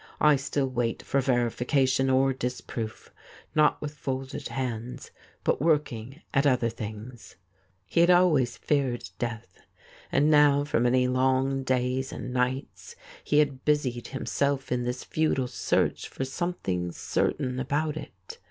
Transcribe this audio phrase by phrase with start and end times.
[0.19, 3.13] I still wait for veri fication or disproof—
[3.55, 5.11] not with folded hands,
[5.43, 7.35] but working at other things.'
[7.85, 9.59] He had always feared death,
[10.11, 14.07] and now for many long days and nights 34 THIS IS ALL he had busied
[14.07, 18.39] himself in this futile search for something certain about it.